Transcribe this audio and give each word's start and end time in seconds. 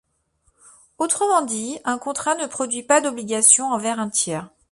Autrement 0.97 1.43
dit, 1.43 1.77
un 1.85 1.99
contrat 1.99 2.33
ne 2.33 2.47
produit 2.47 2.81
pas 2.81 3.01
d’obligations 3.01 3.71
envers 3.71 3.99
un 3.99 4.09
tiers. 4.09 4.49